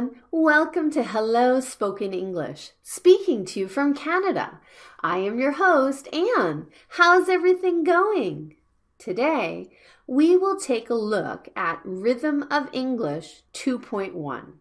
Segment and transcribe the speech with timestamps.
[0.00, 0.22] everyone.
[0.30, 4.58] Welcome to Hello Spoken English, speaking to you from Canada.
[5.02, 6.68] I am your host, Anne.
[6.96, 8.56] How's everything going?
[8.98, 9.70] Today,
[10.06, 14.52] we will take a look at Rhythm of English 2.1.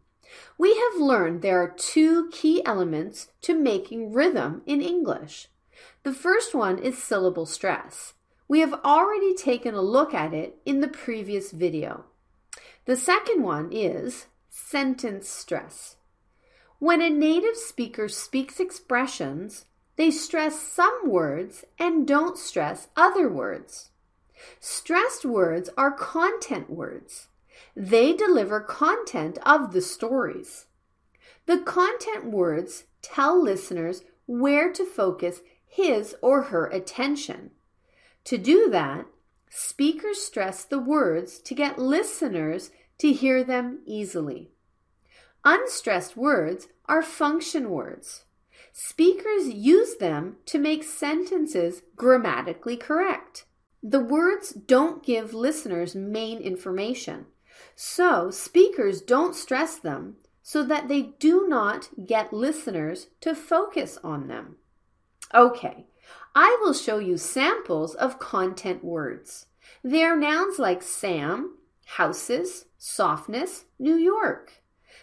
[0.58, 5.48] We have learned there are two key elements to making rhythm in English.
[6.04, 8.14] The first one is syllable stress.
[8.50, 12.04] We have already taken a look at it in the previous video.
[12.86, 14.26] The second one is
[14.68, 15.96] sentence stress.
[16.80, 23.90] When a native speaker speaks expressions, they stress some words and don't stress other words.
[24.60, 27.28] Stressed words are content words.
[27.76, 30.68] They deliver content of the stories.
[31.46, 37.52] The content words tell listeners where to focus his or her attention.
[38.26, 39.06] To do that,
[39.50, 44.52] speakers stress the words to get listeners to hear them easily.
[45.44, 48.26] Unstressed words are function words.
[48.72, 53.46] Speakers use them to make sentences grammatically correct.
[53.82, 57.26] The words don't give listeners main information,
[57.76, 64.28] so speakers don't stress them so that they do not get listeners to focus on
[64.28, 64.58] them.
[65.34, 65.86] Okay,
[66.36, 69.46] I will show you samples of content words.
[69.84, 71.56] They are nouns like Sam,
[71.98, 74.62] houses, softness, New York.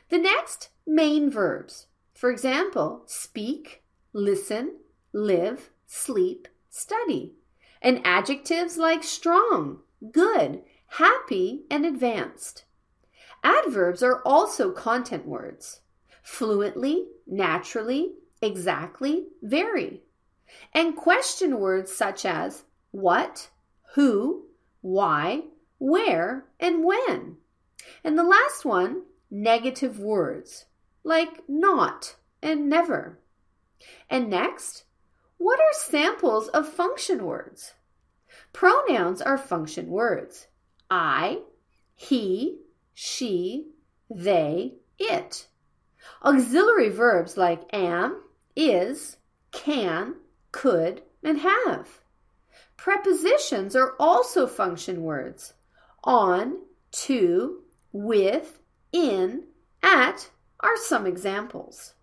[0.09, 1.89] The next, main verbs.
[2.15, 4.77] For example, speak, listen,
[5.13, 7.35] live, sleep, study.
[7.83, 9.81] And adjectives like strong,
[10.13, 12.65] good, happy, and advanced.
[13.43, 15.81] Adverbs are also content words.
[16.23, 20.03] Fluently, naturally, exactly, very.
[20.73, 23.51] And question words such as what,
[23.95, 24.47] who,
[24.83, 25.43] why,
[25.79, 27.37] where, and when.
[28.03, 30.67] And the last one, negative words
[31.07, 33.19] like not and never.
[34.11, 34.85] And next,
[35.39, 37.75] what are samples of function words?
[38.53, 40.49] Pronouns are function words.
[40.91, 41.43] I,
[41.95, 42.59] he,
[42.93, 43.69] she,
[44.11, 45.47] they, it.
[46.25, 48.23] Auxiliary verbs like am,
[48.57, 49.19] is,
[49.53, 50.17] can,
[50.51, 52.01] could, and have.
[52.77, 55.55] Prepositions are also function words.
[56.07, 56.61] On,
[56.93, 57.63] to,
[57.93, 58.61] with,
[58.93, 59.43] in,
[59.83, 60.31] at
[60.61, 61.95] are some examples.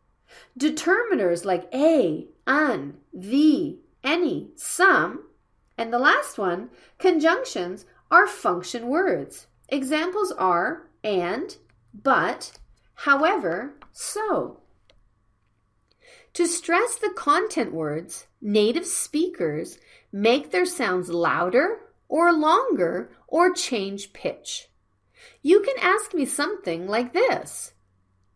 [0.59, 5.23] Determiners like a, an, the, any, some,
[5.77, 6.69] and the last one,
[6.99, 9.47] conjunctions, are function words.
[9.69, 11.57] Examples are and,
[11.93, 12.51] but,
[12.95, 14.59] however, so.
[16.33, 19.77] To stress the content words, native speakers
[20.11, 24.69] make their sounds louder or longer or change pitch.
[25.41, 27.73] You can ask me something like this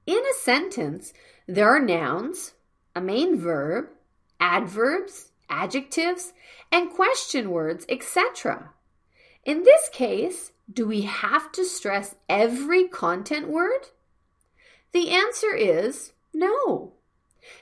[0.06, 1.14] In a sentence,
[1.48, 2.54] there are nouns,
[2.96, 3.90] a main verb,
[4.40, 6.34] adverbs, adjectives,
[6.72, 8.72] and question words, etc.
[9.46, 13.88] In this case, do we have to stress every content word?
[14.92, 16.94] The answer is no.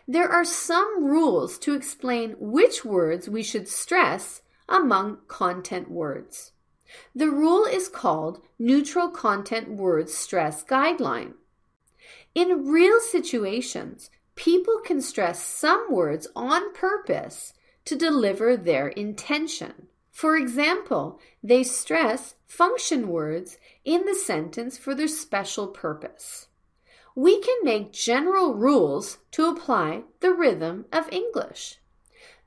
[0.08, 6.52] There are some rules to explain which words we should stress among content words.
[7.14, 11.34] The rule is called Neutral Content Words Stress Guideline.
[12.34, 17.54] In real situations, people can stress some words on purpose
[17.86, 19.88] to deliver their intention.
[20.12, 26.48] For example, they stress function words in the sentence for their special purpose.
[27.16, 31.80] We can make general rules to apply the rhythm of English.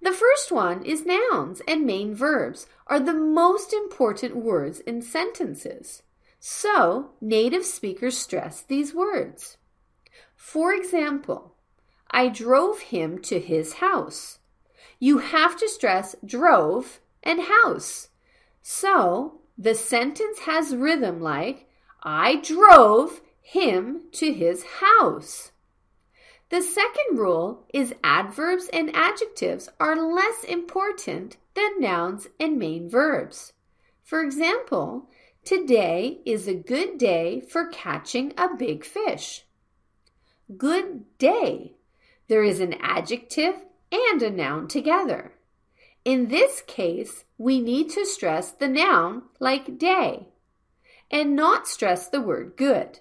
[0.00, 6.02] The first one is nouns and main verbs are the most important words in sentences.
[6.40, 9.56] So, native speakers stress these words.
[10.36, 11.54] For example,
[12.10, 14.38] I drove him to his house.
[15.00, 18.08] You have to stress drove and house.
[18.62, 21.68] So, the sentence has rhythm like
[22.02, 25.50] I drove him to his house.
[26.50, 33.52] The second rule is adverbs and adjectives are less important than nouns and main verbs.
[34.02, 35.10] For example,
[35.44, 39.44] today is a good day for catching a big fish.
[40.56, 41.74] Good day.
[42.28, 43.54] There is an adjective
[43.92, 45.34] and a noun together.
[46.04, 50.28] In this case, we need to stress the noun like day
[51.10, 53.00] and not stress the word good.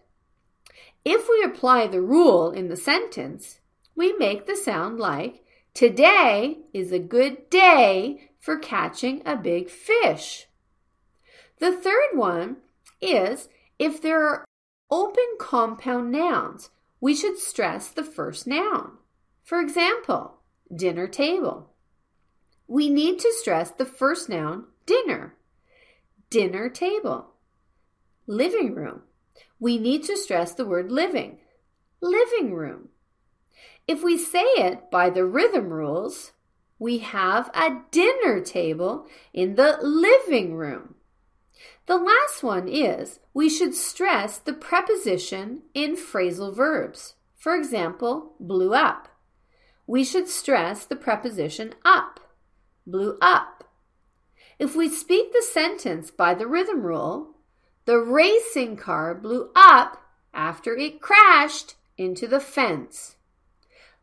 [1.06, 3.60] If we apply the rule in the sentence,
[3.96, 10.48] we make the sound like Today is a good day for catching a big fish.
[11.60, 12.58] The third one
[13.00, 13.48] is
[13.78, 14.46] if there are
[14.90, 18.98] open compound nouns we should stress the first noun.
[19.44, 20.40] For example,
[20.76, 21.74] dinner table.
[22.68, 25.36] We need to stress the first noun, dinner.
[26.30, 27.34] Dinner table.
[28.26, 29.04] Living room.
[29.60, 31.40] We need to stress the word living.
[32.02, 32.90] Living room.
[33.88, 36.34] If we say it by the rhythm rules,
[36.78, 40.96] we have a dinner table in the living room.
[41.88, 47.16] The last one is we should stress the preposition in phrasal verbs.
[47.36, 49.08] For example, blew up.
[49.88, 52.20] We should stress the preposition up.
[52.86, 53.64] Blew up.
[54.60, 57.37] If we speak the sentence by the rhythm rule,
[57.88, 60.04] the racing car blew up
[60.34, 63.16] after it crashed into the fence.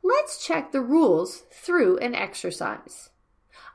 [0.02, 3.10] Let's check the rules through an exercise.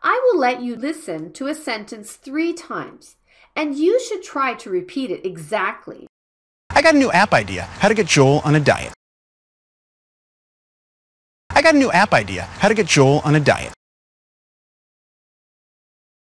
[0.01, 3.17] I will let you listen to a sentence three times,
[3.55, 6.07] and you should try to repeat it exactly.
[6.71, 8.93] I got a new app idea how to get Joel on a diet.
[11.51, 13.73] I got a new app idea how to get Joel on a diet.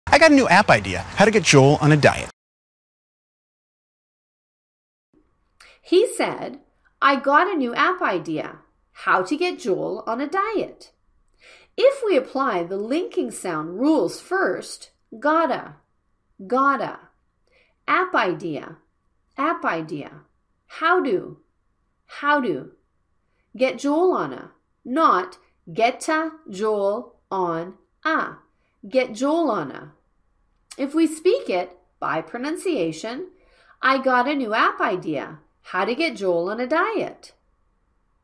[0.08, 2.32] I got a new app idea how to get Joel on a diet.
[5.90, 6.60] He said,
[7.02, 8.60] I got a new app idea
[8.92, 10.92] how to get Joel on a diet.
[11.76, 15.78] If we apply the linking sound rules first, gotta,
[16.46, 17.00] gotta,
[17.88, 18.78] app idea,
[19.36, 20.12] app idea,
[20.68, 21.40] how do,
[22.06, 22.74] how do,
[23.58, 24.52] get Joel on a,
[24.86, 25.40] not
[25.74, 27.74] getta Joel on
[28.06, 28.34] a,
[28.88, 29.94] get Joel on a.
[30.78, 33.30] If we speak it by pronunciation,
[33.82, 35.40] I got a new app idea,
[35.72, 37.34] how to get Joel on a diet.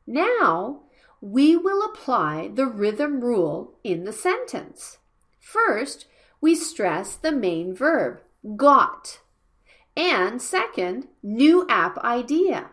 [0.08, 0.82] Now,
[1.22, 4.98] we will apply the rhythm rule in the sentence.
[5.40, 6.08] First,
[6.42, 8.22] we stress the main verb,
[8.56, 9.20] got.
[9.96, 12.72] And second, new app idea.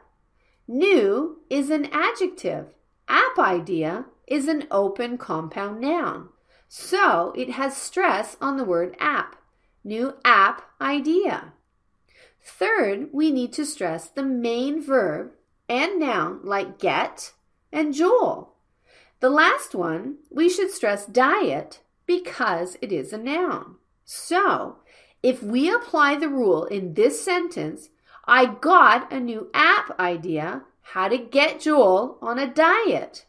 [0.67, 2.67] New is an adjective.
[3.09, 6.31] App idea is an open compound noun.
[6.69, 9.37] So it has stress on the word app.
[9.85, 11.53] New app idea.
[12.45, 15.33] Third, we need to stress the main verb
[15.69, 17.33] and noun like get
[17.73, 18.55] and Joel.
[19.21, 23.77] The last one, we should stress diet because it is a noun.
[24.05, 24.79] So,
[25.23, 27.91] if we apply the rule in this sentence,
[28.25, 33.27] I got a new app idea how to get Joel on a diet.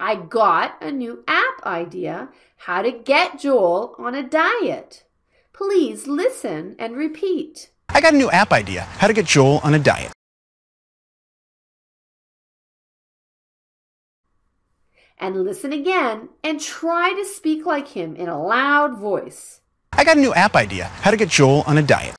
[0.00, 5.04] I got a new app idea how to get Joel on a diet.
[5.52, 7.70] Please listen and repeat.
[7.88, 10.12] I got a new app idea how to get Joel on a diet.
[15.20, 19.60] and listen again and try to speak like him in a loud voice.
[19.92, 22.14] I got a new app idea how to get Joel on a diet.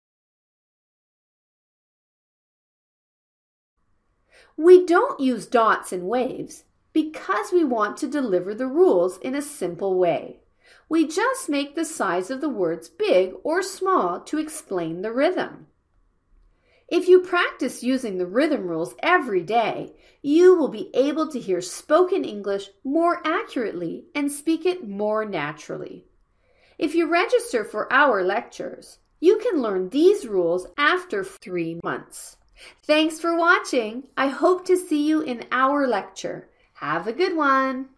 [4.58, 9.42] We don't use dots and waves because we want to deliver the rules in a
[9.42, 10.40] simple way.
[10.88, 15.68] We just make the size of the words big or small to explain the rhythm.
[16.88, 19.94] If you practice using the rhythm rules every day,
[20.24, 26.08] you will be able to hear spoken English more accurately and speak it more naturally.
[26.80, 32.38] If you register for our lectures, you can learn these rules after three months.
[32.84, 34.06] Thanks for watching.
[34.18, 36.50] I hope to see you in our lecture.
[36.74, 37.90] Have a good one.